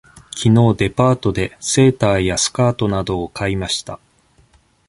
[0.31, 3.99] きのうデパートでセーターやスカートなどを買いました。